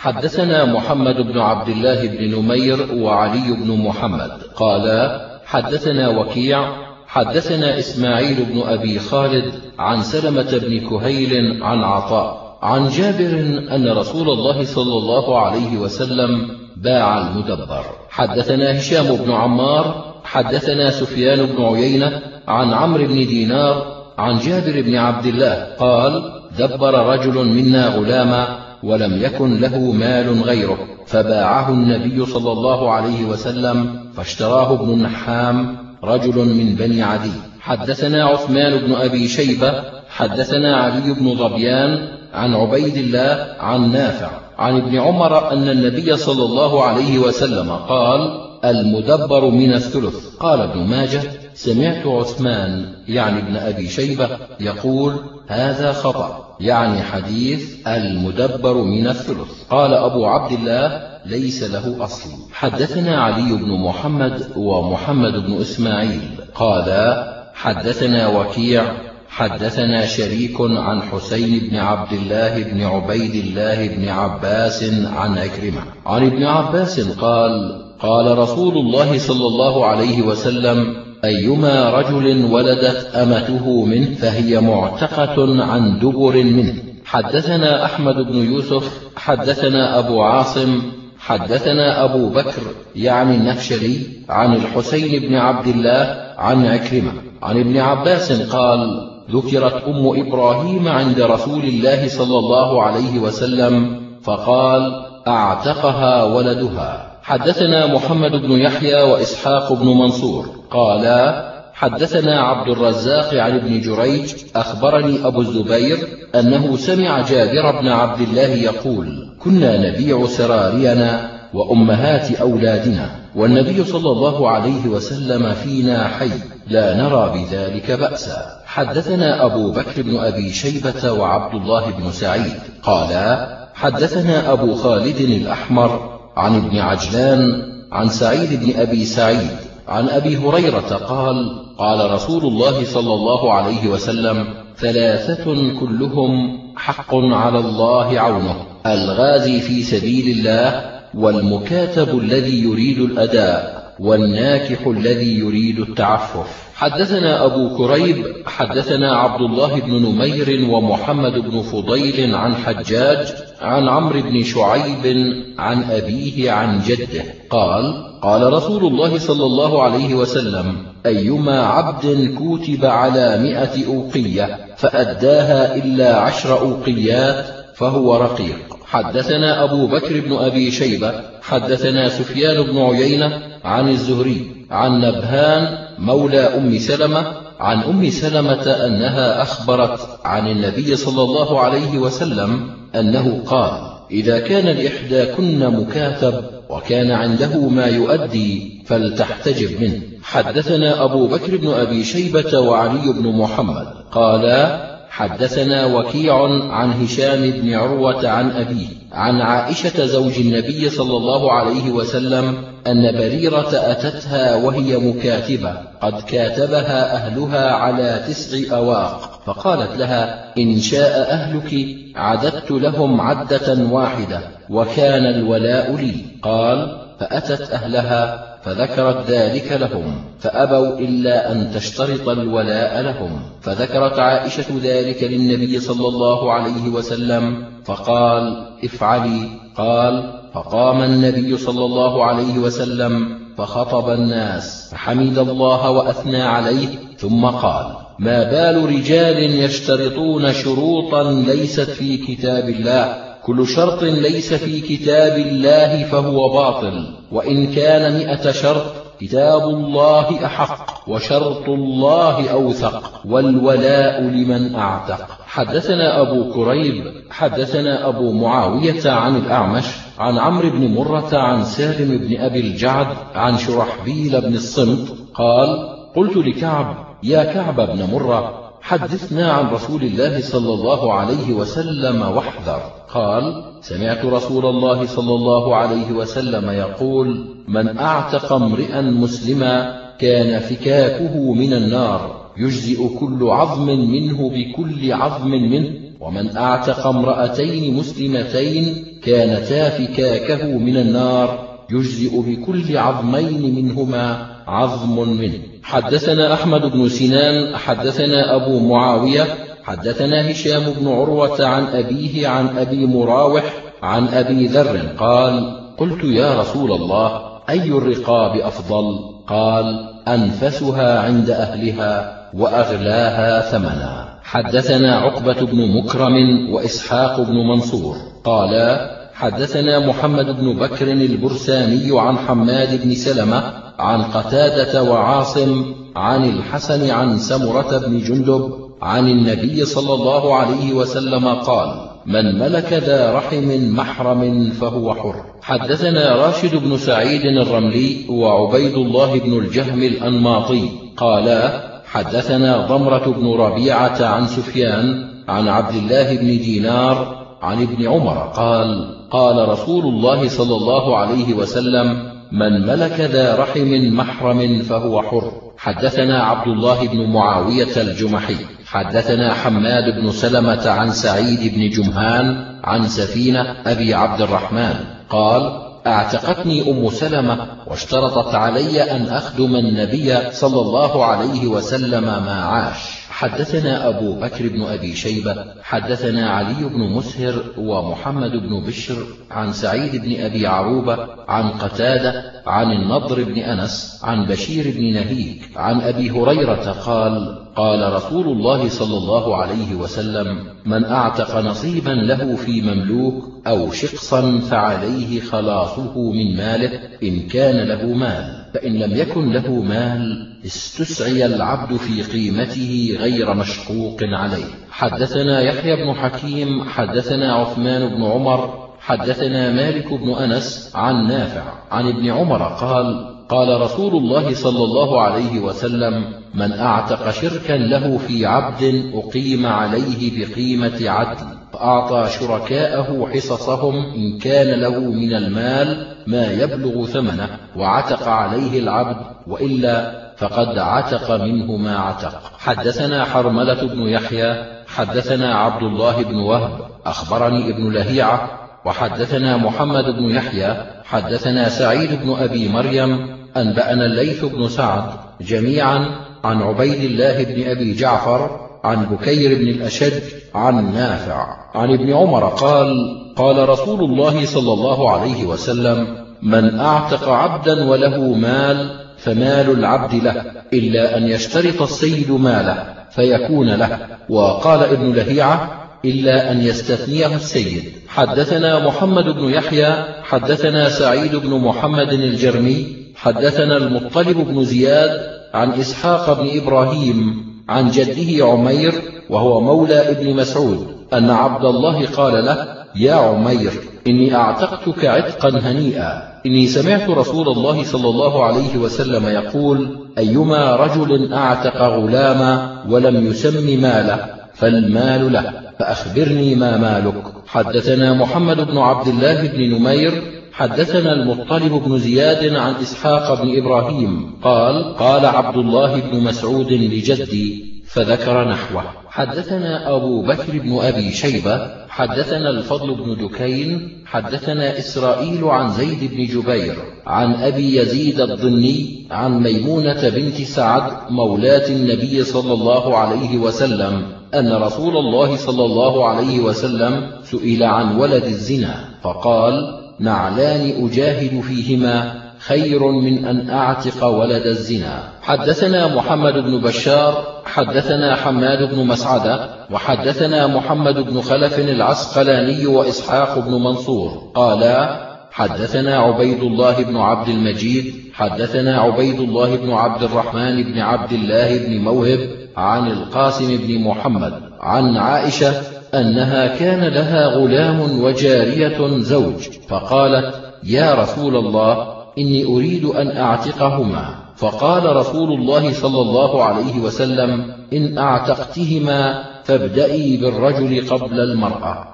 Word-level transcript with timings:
حدثنا 0.00 0.64
محمد 0.64 1.16
بن 1.16 1.38
عبد 1.38 1.68
الله 1.68 2.06
بن 2.06 2.34
نمير 2.34 2.94
وعلي 2.94 3.52
بن 3.52 3.76
محمد. 3.86 4.30
قالا 4.56 5.20
حدثنا 5.46 6.08
وكيع 6.08 6.68
حدثنا 7.06 7.78
إسماعيل 7.78 8.44
بن 8.44 8.62
أبي 8.62 8.98
خالد 8.98 9.52
عن 9.78 10.02
سلمة 10.02 10.58
بن 10.62 10.88
كهيل 10.88 11.62
عن 11.62 11.84
عطاء 11.84 12.58
عن 12.62 12.88
جابر 12.88 13.32
أن 13.76 13.88
رسول 13.88 14.28
الله 14.30 14.64
صلى 14.64 14.96
الله 14.96 15.40
عليه 15.40 15.78
وسلم 15.78 16.48
باع 16.76 17.18
المدبر. 17.18 17.84
حدثنا 18.10 18.78
هشام 18.78 19.16
بن 19.16 19.32
عمار 19.32 20.14
حدثنا 20.24 20.90
سفيان 20.90 21.46
بن 21.46 21.64
عيينة 21.64 22.20
عن 22.48 22.72
عمرو 22.72 23.06
بن 23.06 23.26
دينار 23.26 24.04
عن 24.18 24.38
جابر 24.38 24.82
بن 24.82 24.96
عبد 24.96 25.26
الله 25.26 25.54
قال 25.78 26.32
دبر 26.58 26.94
رجل 27.06 27.46
منا 27.46 27.86
غلاما 27.86 28.59
ولم 28.82 29.22
يكن 29.22 29.60
له 29.60 29.78
مال 29.78 30.42
غيره. 30.42 30.78
فباعه 31.06 31.70
النبي 31.70 32.26
صلى 32.26 32.52
الله 32.52 32.90
عليه 32.92 33.24
وسلم 33.24 34.00
فاشتراه 34.16 34.72
ابن 34.72 34.90
النحام 34.90 35.76
رجل 36.04 36.36
من 36.36 36.74
بني 36.74 37.02
عدي. 37.02 37.32
حدثنا 37.60 38.24
عثمان 38.24 38.78
بن 38.78 38.94
أبي 38.94 39.28
شيبة 39.28 39.82
حدثنا 40.08 40.76
علي 40.76 41.14
بن 41.14 41.34
ظبيان 41.34 42.08
عن 42.34 42.54
عبيد 42.54 42.96
الله 42.96 43.46
عن 43.60 43.92
نافع. 43.92 44.30
عن 44.58 44.76
ابن 44.76 44.98
عمر 44.98 45.52
أن 45.52 45.68
النبي 45.68 46.16
صلى 46.16 46.44
الله 46.44 46.84
عليه 46.84 47.18
وسلم 47.18 47.70
قال 47.70 48.40
المدبر 48.64 49.50
من 49.50 49.72
الثلث. 49.72 50.36
قال 50.40 50.60
ابن 50.60 50.80
ماجه 50.80 51.22
سمعت 51.54 52.06
عثمان 52.06 52.94
يعني 53.08 53.38
ابن 53.38 53.56
أبي 53.56 53.88
شيبة 53.88 54.28
يقول 54.60 55.14
هذا 55.48 55.92
خطأ 55.92 56.56
يعني 56.60 57.02
حديث 57.02 57.86
المدبر 57.86 58.74
من 58.74 59.06
الثلث. 59.06 59.64
قال 59.70 59.94
أبو 59.94 60.26
عبد 60.26 60.52
الله 60.52 61.02
ليس 61.26 61.62
له 61.62 62.04
أصل. 62.04 62.30
حدثنا 62.52 63.22
علي 63.22 63.52
بن 63.52 63.80
محمد 63.80 64.46
ومحمد 64.56 65.32
بن 65.32 65.60
إسماعيل. 65.60 66.20
قال 66.54 67.16
حدثنا 67.54 68.28
وكيع 68.28 68.82
حدثنا 69.28 70.06
شريك 70.06 70.60
عن 70.60 71.02
حسين 71.02 71.68
بن 71.70 71.76
عبد 71.76 72.12
الله 72.12 72.62
بن 72.62 72.82
عبيد 72.82 73.34
الله 73.34 73.88
بن 73.88 74.08
عباس 74.08 74.84
عن 75.04 75.38
أكرمة. 75.38 75.82
عن 76.06 76.26
ابن 76.26 76.44
عباس 76.44 77.00
قال 77.00 77.82
قال 78.00 78.38
رسول 78.38 78.78
الله 78.78 79.18
صلى 79.18 79.46
الله 79.46 79.86
عليه 79.86 80.22
وسلم 80.22 81.09
أيما 81.24 81.90
رجل 81.90 82.44
ولدت 82.44 83.14
أمته 83.14 83.84
منه 83.84 84.14
فهي 84.14 84.60
معتقة 84.60 85.64
عن 85.64 85.98
دبر 85.98 86.44
منه. 86.44 86.74
حدثنا 87.04 87.84
أحمد 87.84 88.14
بن 88.14 88.36
يوسف 88.36 89.00
حدثنا 89.16 89.98
أبو 89.98 90.22
عاصم 90.22 90.82
حدثنا 91.18 92.04
أبو 92.04 92.28
بكر 92.28 92.62
يعني 92.96 93.34
النفشري 93.34 94.06
عن 94.28 94.54
الحسين 94.54 95.28
بن 95.28 95.34
عبد 95.34 95.66
الله 95.66 96.16
عن 96.38 96.66
عكرمة 96.66 97.12
عن 97.42 97.60
ابن 97.60 97.76
عباس 97.76 98.32
قال 98.32 99.10
ذكرت 99.30 99.84
أم 99.84 100.26
إبراهيم 100.26 100.88
عند 100.88 101.20
رسول 101.20 101.64
الله 101.64 102.08
صلى 102.08 102.38
الله 102.38 102.82
عليه 102.82 103.18
وسلم 103.18 104.00
فقال 104.22 105.06
أعتقها 105.28 106.24
ولدها. 106.24 107.09
حدثنا 107.22 107.86
محمد 107.86 108.30
بن 108.30 108.52
يحيى 108.52 109.02
وإسحاق 109.02 109.72
بن 109.72 109.86
منصور. 109.86 110.46
قالا 110.70 111.50
حدثنا 111.74 112.40
عبد 112.40 112.68
الرزاق 112.68 113.34
عن 113.34 113.56
ابن 113.56 113.80
جريج 113.80 114.34
أخبرني 114.56 115.26
أبو 115.26 115.40
الزبير 115.40 115.98
أنه 116.34 116.76
سمع 116.76 117.20
جابر 117.20 117.80
بن 117.80 117.88
عبد 117.88 118.20
الله 118.20 118.48
يقول 118.48 119.36
كنا 119.38 119.90
نبيع 119.90 120.26
سرارينا 120.26 121.30
وأمهات 121.54 122.40
أولادنا 122.40 123.10
والنبي 123.34 123.84
صلى 123.84 124.10
الله 124.10 124.50
عليه 124.50 124.88
وسلم 124.88 125.54
فينا 125.54 126.08
حي 126.08 126.30
لا 126.68 126.94
نرى 126.96 127.32
بذلك 127.34 127.90
بأسا. 127.90 128.60
حدثنا 128.66 129.44
أبو 129.46 129.72
بكر 129.72 130.02
بن 130.02 130.16
أبي 130.16 130.52
شيبة 130.52 131.12
وعبد 131.12 131.54
الله 131.54 131.90
بن 131.90 132.12
سعيد. 132.12 132.54
قالا 132.82 133.58
حدثنا 133.74 134.52
أبو 134.52 134.74
خالد 134.74 135.20
الأحمر 135.20 136.19
عن 136.36 136.56
ابن 136.56 136.78
عجلان 136.78 137.62
عن 137.92 138.08
سعيد 138.08 138.64
بن 138.64 138.80
أبي 138.80 139.04
سعيد 139.04 139.50
عن 139.88 140.08
أبي 140.08 140.36
هريرة 140.36 140.94
قال 141.08 141.66
قال 141.78 142.10
رسول 142.10 142.42
الله 142.44 142.84
صلى 142.84 143.14
الله 143.14 143.52
عليه 143.52 143.88
وسلم 143.88 144.46
ثلاثة 144.76 145.44
كلهم 145.80 146.58
حق 146.76 147.14
على 147.14 147.58
الله 147.58 148.20
عونه 148.20 148.56
الغازي 148.86 149.60
في 149.60 149.82
سبيل 149.82 150.38
الله 150.38 150.90
والمكاتب 151.14 152.18
الذي 152.18 152.62
يريد 152.62 152.98
الأداء 152.98 153.79
والناكح 154.00 154.86
الذي 154.86 155.38
يريد 155.38 155.80
التعفف. 155.80 156.70
حدثنا 156.74 157.44
أبو 157.44 157.76
كريب 157.76 158.24
حدثنا 158.46 159.16
عبد 159.16 159.40
الله 159.40 159.80
بن 159.80 159.92
نمير 159.92 160.70
ومحمد 160.70 161.32
بن 161.32 161.62
فضيل 161.62 162.34
عن 162.34 162.54
حجاج 162.54 163.26
عن 163.60 163.88
عمرو 163.88 164.20
بن 164.20 164.42
شعيب 164.42 165.34
عن 165.58 165.82
أبيه 165.82 166.50
عن 166.50 166.80
جده. 166.86 167.24
قال 167.50 168.04
قال 168.22 168.52
رسول 168.52 168.86
الله 168.86 169.18
صلى 169.18 169.44
الله 169.44 169.82
عليه 169.82 170.14
وسلم 170.14 170.76
أيما 171.06 171.60
عبد 171.60 172.34
كوتب 172.38 172.84
على 172.84 173.38
مئة 173.38 173.86
أوقية 173.86 174.58
فأداها 174.76 175.76
إلا 175.76 176.16
عشر 176.16 176.60
أوقيات 176.60 177.46
فهو 177.74 178.16
رقيق. 178.16 178.79
حدثنا 178.90 179.64
أبو 179.64 179.86
بكر 179.86 180.20
بن 180.20 180.32
أبي 180.36 180.70
شيبة 180.70 181.12
حدثنا 181.42 182.08
سفيان 182.08 182.62
بن 182.62 182.78
عيينة 182.78 183.42
عن 183.64 183.88
الزهري 183.88 184.66
عن 184.70 185.00
نبهان 185.00 185.78
مولى 185.98 186.40
أم 186.40 186.78
سلمة 186.78 187.32
عن 187.60 187.82
أم 187.82 188.10
سلمة 188.10 188.86
أنها 188.86 189.42
أخبرت 189.42 190.00
عن 190.24 190.48
النبي 190.48 190.96
صلى 190.96 191.22
الله 191.22 191.60
عليه 191.60 191.98
وسلم 191.98 192.70
أنه 192.94 193.42
قال 193.46 193.80
إذا 194.10 194.38
كان 194.40 194.64
لإحداكن 194.64 195.58
مكاتب 195.58 196.44
وكان 196.70 197.10
عنده 197.10 197.68
ما 197.68 197.86
يؤدي 197.86 198.82
فلتحتجب 198.86 199.82
منه. 199.82 200.00
حدثنا 200.22 201.04
أبو 201.04 201.26
بكر 201.26 201.56
بن 201.56 201.68
أبي 201.68 202.04
شيبة 202.04 202.58
وعلي 202.58 203.12
بن 203.12 203.36
محمد 203.36 203.86
قالا 204.12 204.89
حدثنا 205.10 205.86
وكيع 205.86 206.34
عن 206.72 206.92
هشام 206.92 207.50
بن 207.50 207.74
عروة 207.74 208.28
عن 208.28 208.50
أبيه 208.50 208.86
عن 209.12 209.40
عائشة 209.40 210.06
زوج 210.06 210.38
النبي 210.38 210.90
صلى 210.90 211.16
الله 211.16 211.52
عليه 211.52 211.90
وسلم 211.90 212.64
أن 212.86 213.12
بريرة 213.18 213.70
أتتها 213.74 214.54
وهي 214.54 214.96
مكاتبة 214.96 215.74
قد 216.00 216.20
كاتبها 216.22 217.16
أهلها 217.16 217.70
على 217.72 218.24
تسع 218.28 218.76
أواق 218.76 219.40
فقالت 219.46 219.96
لها 219.96 220.52
إن 220.58 220.80
شاء 220.80 221.32
أهلك 221.32 221.96
عددت 222.16 222.70
لهم 222.70 223.20
عدة 223.20 223.78
واحدة 223.90 224.40
وكان 224.70 225.26
الولاء 225.26 225.96
لي. 225.96 226.14
قال 226.42 226.98
فأتت 227.20 227.70
أهلها 227.70 228.49
فذكرت 228.62 229.30
ذلك 229.30 229.72
لهم 229.72 230.24
فأبوا 230.38 230.98
إلا 230.98 231.52
أن 231.52 231.72
تشترط 231.74 232.28
الولاء 232.28 233.00
لهم. 233.00 233.40
فذكرت 233.62 234.18
عائشة 234.18 234.80
ذلك 234.82 235.22
للنبي 235.22 235.80
صلى 235.80 236.08
الله 236.08 236.52
عليه 236.52 236.88
وسلم 236.88 237.64
فقال 237.84 238.66
افعلي. 238.84 239.60
قال 239.76 240.40
فقام 240.54 241.02
النبي 241.02 241.56
صلى 241.56 241.84
الله 241.84 242.24
عليه 242.24 242.58
وسلم 242.58 243.38
فخطب 243.58 244.10
الناس 244.10 244.88
فحمد 244.92 245.38
الله 245.38 245.90
وأثنى 245.90 246.42
عليه 246.42 246.88
ثم 247.18 247.46
قال 247.46 247.96
ما 248.18 248.42
بال 248.42 248.84
رجال 248.84 249.38
يشترطون 249.64 250.52
شروطا 250.52 251.32
ليست 251.32 251.90
في 251.90 252.16
كتاب 252.16 252.68
الله 252.68 253.29
كل 253.42 253.66
شرط 253.66 254.02
ليس 254.02 254.54
في 254.54 254.80
كتاب 254.80 255.38
الله 255.38 256.04
فهو 256.04 256.52
باطل 256.52 257.16
وإن 257.32 257.74
كان 257.74 258.18
مئة 258.18 258.52
شرط 258.52 258.84
كتاب 259.20 259.62
الله 259.62 260.46
أحق 260.46 261.08
وشرط 261.08 261.68
الله 261.68 262.50
أوثق 262.50 263.22
والولاء 263.24 264.22
لمن 264.22 264.74
أعتق. 264.74 265.26
حدثنا 265.46 266.20
أبو 266.20 266.52
كريب 266.52 267.04
حدثنا 267.30 268.08
أبو 268.08 268.32
معاوية 268.32 269.10
عن 269.10 269.36
الأعمش 269.36 269.84
عن 270.18 270.38
عمرو 270.38 270.70
بن 270.70 270.94
مرة 270.94 271.28
عن 271.32 271.64
سالم 271.64 272.18
بن 272.18 272.40
أبي 272.40 272.60
الجعد 272.60 273.06
عن 273.34 273.58
شرحبيل 273.58 274.40
بن 274.40 274.54
الصمت 274.54 275.08
قال 275.34 275.88
قلت 276.16 276.36
لكعب 276.36 277.06
يا 277.22 277.44
كعب 277.44 277.76
بن 277.76 278.08
مرة 278.12 278.69
حدثنا 278.82 279.52
عن 279.52 279.66
رسول 279.66 280.02
الله 280.02 280.40
صلى 280.40 280.74
الله 280.74 281.12
عليه 281.12 281.52
وسلم 281.52 282.22
واحذر. 282.22 282.82
قال 283.14 283.64
سمعت 283.80 284.24
رسول 284.24 284.66
الله 284.66 285.06
صلى 285.06 285.34
الله 285.34 285.76
عليه 285.76 286.12
وسلم 286.12 286.70
يقول 286.70 287.44
من 287.68 287.98
أعتق 287.98 288.52
امرئا 288.52 289.00
مسلما 289.00 290.00
كان 290.18 290.60
فكاكه 290.60 291.52
من 291.52 291.72
النار 291.72 292.50
يجزئ 292.56 293.08
كل 293.18 293.38
عظم 293.42 293.86
منه 293.86 294.50
بكل 294.50 295.12
عظم 295.12 295.50
منه. 295.50 295.90
ومن 296.20 296.56
أعتق 296.56 297.06
امرأتين 297.06 297.94
مسلمتين 297.94 299.04
كانتا 299.22 299.90
فكاكه 299.90 300.78
من 300.78 300.96
النار 300.96 301.68
يجزئ 301.90 302.40
بكل 302.40 302.96
عظمين 302.96 303.74
منهما 303.74 304.49
عظم 304.66 305.28
منه. 305.28 305.58
حدثنا 305.82 306.54
أحمد 306.54 306.92
بن 306.92 307.08
سنان 307.08 307.76
حدثنا 307.76 308.56
أبو 308.56 308.88
معاوية 308.88 309.44
حدثنا 309.82 310.50
هشام 310.50 310.82
بن 311.00 311.08
عروة 311.08 311.66
عن 311.66 311.84
أبيه 311.84 312.48
عن 312.48 312.78
أبي 312.78 313.06
مراوح 313.06 313.74
عن 314.02 314.28
أبي 314.28 314.66
ذر 314.66 314.98
قال 315.18 315.80
قلت 315.98 316.24
يا 316.24 316.60
رسول 316.60 316.92
الله 316.92 317.40
أي 317.70 317.88
الرقاب 317.88 318.56
أفضل؟ 318.56 319.18
قال 319.46 320.10
أنفسها 320.28 321.20
عند 321.20 321.50
أهلها 321.50 322.40
وأغلاها 322.54 323.60
ثمنا. 323.60 324.38
حدثنا 324.42 325.16
عقبة 325.16 325.66
بن 325.66 325.98
مكرم 325.98 326.34
وإسحاق 326.72 327.40
بن 327.40 327.54
منصور 327.54 328.16
قالا 328.44 329.19
حدثنا 329.40 330.06
محمد 330.06 330.46
بن 330.60 330.74
بكر 330.74 331.12
البرساني 331.12 332.20
عن 332.20 332.38
حماد 332.38 333.02
بن 333.04 333.14
سلمة 333.14 333.62
عن 333.98 334.22
قتادة 334.22 335.02
وعاصم 335.02 335.94
عن 336.16 336.48
الحسن 336.48 337.10
عن 337.10 337.38
سمرة 337.38 337.98
بن 337.98 338.18
جندب 338.18 338.72
عن 339.02 339.28
النبي 339.28 339.84
صلى 339.84 340.14
الله 340.14 340.54
عليه 340.54 340.92
وسلم 340.92 341.48
قال 341.48 342.10
من 342.26 342.58
ملك 342.58 342.92
ذا 342.92 343.32
رحم 343.32 343.96
محرم 343.96 344.70
فهو 344.80 345.14
حر. 345.14 345.34
حدثنا 345.62 346.34
راشد 346.34 346.76
بن 346.76 346.96
سعيد 346.96 347.44
الرملي 347.44 348.26
وعبيد 348.28 348.94
الله 348.94 349.38
بن 349.38 349.58
الجهم 349.58 350.02
الأنماطي 350.02 350.88
قالا 351.16 351.90
حدثنا 352.06 352.86
ضمرة 352.86 353.34
بن 353.38 353.52
ربيعة 353.52 354.24
عن 354.24 354.46
سفيان 354.46 355.28
عن 355.48 355.68
عبد 355.68 355.94
الله 355.94 356.36
بن 356.36 356.46
دينار 356.46 357.39
عن 357.62 357.82
ابن 357.82 358.08
عمر 358.08 358.52
قال 358.56 359.16
قال 359.30 359.68
رسول 359.68 360.04
الله 360.04 360.48
صلى 360.48 360.76
الله 360.76 361.16
عليه 361.16 361.54
وسلم 361.54 362.32
من 362.52 362.86
ملك 362.86 363.20
ذا 363.20 363.56
رحم 363.56 364.14
محرم 364.16 364.82
فهو 364.82 365.22
حر. 365.22 365.52
حدثنا 365.78 366.42
عبد 366.42 366.68
الله 366.68 367.08
بن 367.08 367.30
معاوية 367.30 367.96
الجمحي 367.96 368.56
حدثنا 368.86 369.54
حماد 369.54 370.20
بن 370.20 370.30
سلمة 370.30 370.90
عن 370.90 371.10
سعيد 371.10 371.74
بن 371.74 371.88
جمهان 371.90 372.76
عن 372.84 373.08
سفينة 373.08 373.76
أبي 373.86 374.14
عبد 374.14 374.40
الرحمن 374.40 374.94
قال 375.30 375.89
أعتقتني 376.06 376.90
أم 376.90 377.10
سلمة 377.10 377.66
واشترطت 377.86 378.54
علي 378.54 379.02
أن 379.02 379.28
أخدم 379.28 379.76
النبي 379.76 380.52
صلى 380.52 380.80
الله 380.80 381.24
عليه 381.24 381.66
وسلم 381.66 382.24
ما 382.24 382.64
عاش. 382.64 383.20
حدثنا 383.30 384.08
أبو 384.08 384.40
بكر 384.40 384.68
بن 384.68 384.82
أبي 384.82 385.14
شيبة 385.16 385.64
حدثنا 385.82 386.50
علي 386.50 386.84
بن 386.84 386.98
مسهر 386.98 387.64
ومحمد 387.78 388.50
بن 388.50 388.80
بشر 388.86 389.16
عن 389.50 389.72
سعيد 389.72 390.16
بن 390.16 390.44
أبي 390.44 390.66
عروبة 390.66 391.28
عن 391.48 391.68
قتادة 391.70 392.49
عن 392.66 392.92
النضر 392.92 393.44
بن 393.44 393.58
أنس 393.58 394.20
عن 394.24 394.46
بشير 394.46 394.94
بن 394.96 395.12
نهيك 395.12 395.70
عن 395.76 396.00
أبي 396.00 396.30
هريرة 396.30 396.90
قال 397.06 397.60
قال 397.76 398.12
رسول 398.12 398.48
الله 398.48 398.88
صلى 398.88 399.16
الله 399.16 399.56
عليه 399.56 399.94
وسلم 399.94 400.64
من 400.86 401.04
أعتق 401.04 401.58
نصيبا 401.58 402.10
له 402.10 402.56
في 402.56 402.82
مملوك 402.82 403.44
أو 403.66 403.90
شقصا 403.90 404.58
فعليه 404.58 405.40
خلاصه 405.40 406.32
من 406.32 406.56
ماله 406.56 407.00
إن 407.22 407.40
كان 407.40 407.88
له 407.88 408.06
مال 408.06 408.64
فإن 408.74 408.92
لم 408.92 409.16
يكن 409.16 409.52
له 409.52 409.70
مال 409.70 410.52
استسعي 410.66 411.46
العبد 411.46 411.96
في 411.96 412.22
قيمته 412.22 413.16
غير 413.20 413.54
مشقوق 413.54 414.18
عليه. 414.22 414.64
حدثنا 414.90 415.60
يحيى 415.60 415.96
بن 415.96 416.14
حكيم 416.14 416.84
حدثنا 416.84 417.54
عثمان 417.54 418.08
بن 418.08 418.22
عمر 418.22 418.89
حدثنا 419.10 419.72
مالك 419.72 420.14
بن 420.14 420.30
أنس 420.34 420.92
عن 420.94 421.26
نافع 421.26 421.62
عن 421.90 422.08
ابن 422.08 422.30
عمر 422.30 422.62
قال 422.62 423.36
قال 423.48 423.80
رسول 423.80 424.16
الله 424.16 424.54
صلى 424.54 424.84
الله 424.84 425.20
عليه 425.20 425.60
وسلم 425.60 426.24
من 426.54 426.72
أعتق 426.72 427.30
شركا 427.30 427.72
له 427.72 428.18
في 428.18 428.46
عبد 428.46 429.10
أقيم 429.14 429.66
عليه 429.66 430.46
بقيمة 430.46 431.10
عدل 431.10 431.46
فأعطى 431.72 432.28
شركاءه 432.30 433.28
حصصهم 433.34 433.94
إن 434.14 434.38
كان 434.38 434.80
له 434.80 434.98
من 435.00 435.34
المال 435.34 436.16
ما 436.26 436.52
يبلغ 436.52 437.06
ثمنه 437.06 437.48
وعتق 437.76 438.28
عليه 438.28 438.78
العبد 438.78 439.16
وإلا 439.46 440.20
فقد 440.36 440.78
عتق 440.78 441.30
منه 441.30 441.76
ما 441.76 441.98
عتق. 441.98 442.40
حدثنا 442.58 443.24
حرملة 443.24 443.82
بن 443.86 444.00
يحيى 444.00 444.64
حدثنا 444.86 445.54
عبد 445.54 445.82
الله 445.82 446.22
بن 446.22 446.36
وهب 446.36 446.80
أخبرني 447.06 447.70
ابن 447.70 447.92
لهيعة 447.92 448.59
وحدثنا 448.84 449.56
محمد 449.56 450.04
بن 450.04 450.30
يحيى 450.30 450.76
حدثنا 451.04 451.68
سعيد 451.68 452.22
بن 452.22 452.36
أبي 452.38 452.68
مريم 452.68 453.36
أنبأنا 453.56 454.06
الليث 454.06 454.44
بن 454.44 454.68
سعد 454.68 455.04
جميعا 455.40 456.08
عن 456.44 456.62
عبيد 456.62 457.04
الله 457.04 457.44
بن 457.44 457.70
أبي 457.70 457.94
جعفر 457.94 458.70
عن 458.84 459.04
بكير 459.04 459.58
بن 459.58 459.68
الأشد 459.68 460.22
عن 460.54 460.94
نافع 460.94 461.46
عن 461.74 461.92
ابن 461.92 462.12
عمر 462.12 462.44
قال 462.44 463.16
قال 463.36 463.68
رسول 463.68 464.04
الله 464.04 464.46
صلى 464.46 464.72
الله 464.72 465.10
عليه 465.10 465.44
وسلم 465.44 466.06
من 466.42 466.80
أعتق 466.80 467.28
عبدا 467.28 467.84
وله 467.84 468.34
مال 468.34 469.00
فمال 469.18 469.70
العبد 469.70 470.14
له 470.14 470.44
إلا 470.72 471.16
أن 471.16 471.28
يشترط 471.28 471.82
السيد 471.82 472.30
ماله 472.30 472.94
فيكون 473.10 473.70
له. 473.70 473.98
وقال 474.28 474.82
ابن 474.82 475.12
لهيعة 475.12 475.79
إلا 476.04 476.52
أن 476.52 476.60
يستثنيه 476.60 477.36
السيد. 477.36 477.82
حدثنا 478.08 478.86
محمد 478.86 479.24
بن 479.24 479.50
يحيى 479.50 480.04
حدثنا 480.22 480.88
سعيد 480.88 481.36
بن 481.36 481.50
محمد 481.50 482.12
الجرمي 482.12 482.86
حدثنا 483.16 483.76
المطلب 483.76 484.36
بن 484.36 484.64
زياد 484.64 485.20
عن 485.54 485.72
إسحاق 485.72 486.42
بن 486.42 486.60
إبراهيم 486.60 487.46
عن 487.68 487.90
جده 487.90 488.46
عمير 488.46 488.92
وهو 489.30 489.60
مولى 489.60 490.10
ابن 490.10 490.36
مسعود 490.36 490.86
أن 491.12 491.30
عبد 491.30 491.64
الله 491.64 492.06
قال 492.06 492.44
له 492.44 492.66
يا 492.96 493.14
عمير 493.14 493.72
إني 494.06 494.34
أعتقتك 494.34 495.04
عتقا 495.04 495.48
هنيئا. 495.48 496.40
إني 496.46 496.66
سمعت 496.66 497.10
رسول 497.10 497.48
الله 497.48 497.84
صلى 497.84 498.08
الله 498.08 498.44
عليه 498.44 498.76
وسلم 498.76 499.26
يقول 499.26 499.98
أيما 500.18 500.76
رجل 500.76 501.32
أعتق 501.32 501.82
غلاما 501.82 502.84
ولم 502.88 503.26
يسم 503.26 503.80
ماله 503.82 504.39
فالمال 504.54 505.32
له. 505.32 505.52
فأخبرني 505.78 506.54
ما 506.54 506.76
مالك. 506.76 507.22
حدثنا 507.46 508.14
محمد 508.14 508.56
بن 508.66 508.78
عبد 508.78 509.08
الله 509.08 509.48
بن 509.48 509.74
نمير 509.74 510.22
حدثنا 510.52 511.12
المطلب 511.12 511.72
بن 511.72 511.98
زياد 511.98 512.54
عن 512.54 512.74
إسحاق 512.74 513.42
بن 513.42 513.58
إبراهيم 513.58 514.34
قال 514.42 514.96
قال 514.96 515.26
عبد 515.26 515.56
الله 515.56 516.00
بن 516.00 516.20
مسعود 516.20 516.72
لجدي 516.72 517.70
فذكر 517.88 518.48
نحوه. 518.48 518.84
حدثنا 519.08 519.96
أبو 519.96 520.22
بكر 520.22 520.58
بن 520.58 520.78
أبي 520.78 521.12
شيبة 521.12 521.66
حدثنا 521.88 522.50
الفضل 522.50 522.94
بن 522.94 523.26
دكين 523.26 524.02
حدثنا 524.06 524.78
إسرائيل 524.78 525.44
عن 525.44 525.70
زيد 525.70 526.10
بن 526.10 526.26
جبير 526.26 526.74
عن 527.06 527.34
أبي 527.34 527.76
يزيد 527.76 528.20
الضني 528.20 529.06
عن 529.10 529.42
ميمونة 529.42 530.08
بنت 530.08 530.42
سعد 530.42 530.92
مولاة 531.10 531.68
النبي 531.68 532.24
صلى 532.24 532.52
الله 532.52 532.96
عليه 532.96 533.38
وسلم 533.38 534.19
أن 534.34 534.52
رسول 534.52 534.96
الله 534.96 535.36
صلى 535.36 535.64
الله 535.64 536.08
عليه 536.08 536.40
وسلم 536.40 537.10
سئل 537.22 537.62
عن 537.62 537.96
ولد 537.98 538.24
الزنا 538.24 538.74
فقال 539.02 539.80
نعلان 539.98 540.86
أجاهد 540.86 541.40
فيهما 541.40 542.20
خير 542.38 542.90
من 542.90 543.24
أن 543.24 543.50
أعتق 543.50 544.04
ولد 544.04 544.46
الزنا. 544.46 545.08
حدثنا 545.22 545.94
محمد 545.96 546.34
بن 546.34 546.60
بشار 546.60 547.24
حدثنا 547.44 548.16
حماد 548.16 548.74
بن 548.74 548.86
مسعدة 548.86 549.48
وحدثنا 549.70 550.46
محمد 550.46 550.94
بن 550.94 551.20
خلف 551.20 551.58
العسقلاني 551.58 552.66
وإسحاق 552.66 553.38
بن 553.38 553.52
منصور 553.52 554.22
قالا 554.34 555.09
حدثنا 555.30 555.96
عبيد 555.96 556.42
الله 556.42 556.82
بن 556.82 556.96
عبد 556.96 557.28
المجيد 557.28 557.94
حدثنا 558.14 558.80
عبيد 558.80 559.20
الله 559.20 559.56
بن 559.56 559.70
عبد 559.72 560.02
الرحمن 560.02 560.62
بن 560.62 560.78
عبد 560.78 561.12
الله 561.12 561.58
بن 561.58 561.78
موهب 561.78 562.30
عن 562.56 562.90
القاسم 562.90 563.56
بن 563.56 563.80
محمد 563.80 564.32
عن 564.60 564.96
عائشة 564.96 565.52
أنها 565.94 566.56
كان 566.56 566.84
لها 566.84 567.26
غلام 567.26 568.00
وجارية 568.00 568.98
زوج 568.98 569.48
فقالت 569.68 570.34
يا 570.64 570.94
رسول 570.94 571.36
الله 571.36 572.00
إني 572.18 572.44
أريد 572.44 572.84
أن 572.84 573.16
أعتقهما. 573.16 574.14
فقال 574.36 574.96
رسول 574.96 575.32
الله 575.32 575.72
صلى 575.72 576.00
الله 576.00 576.44
عليه 576.44 576.78
وسلم 576.78 577.54
إن 577.72 577.98
أعتقتهما 577.98 579.24
فابدئي 579.44 580.16
بالرجل 580.16 580.88
قبل 580.88 581.20
المرأة. 581.20 581.89